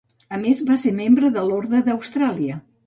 [0.37, 2.61] A més va ser membre de l'Orde d'Austràlia.